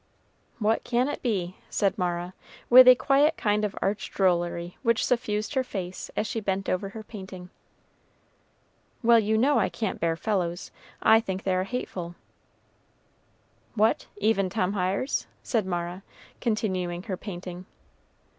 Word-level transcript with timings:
"What 0.57 0.83
can 0.83 1.07
it 1.07 1.21
be?" 1.21 1.57
said 1.69 1.95
Mara, 1.95 2.33
with 2.71 2.87
a 2.87 2.95
quiet 2.95 3.37
kind 3.37 3.63
of 3.63 3.75
arch 3.83 4.09
drollery 4.09 4.75
which 4.81 5.05
suffused 5.05 5.53
her 5.53 5.63
face, 5.63 6.09
as 6.17 6.25
she 6.25 6.39
bent 6.39 6.67
over 6.67 6.89
her 6.89 7.03
painting. 7.03 7.51
"Well, 9.03 9.19
you 9.19 9.37
know 9.37 9.59
I 9.59 9.69
can't 9.69 9.99
bear 9.99 10.15
fellows 10.17 10.71
I 11.03 11.19
think 11.19 11.43
they 11.43 11.53
are 11.53 11.65
hateful." 11.65 12.15
"What! 13.75 14.07
even 14.17 14.49
Tom 14.49 14.73
Hiers?" 14.73 15.27
said 15.43 15.67
Mara, 15.67 16.01
continuing 16.39 17.03
her 17.03 17.15
painting. 17.15 17.67